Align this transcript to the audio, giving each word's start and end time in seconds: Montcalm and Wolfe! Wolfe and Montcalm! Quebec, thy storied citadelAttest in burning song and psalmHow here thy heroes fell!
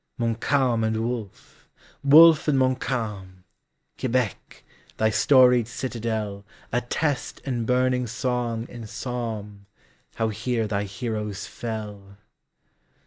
Montcalm 0.17 0.83
and 0.83 0.97
Wolfe! 0.97 1.69
Wolfe 2.03 2.47
and 2.47 2.57
Montcalm! 2.57 3.43
Quebec, 3.99 4.63
thy 4.97 5.11
storied 5.11 5.67
citadelAttest 5.67 7.39
in 7.45 7.65
burning 7.67 8.07
song 8.07 8.65
and 8.67 8.85
psalmHow 8.85 10.33
here 10.33 10.65
thy 10.65 10.85
heroes 10.85 11.45
fell! 11.45 12.17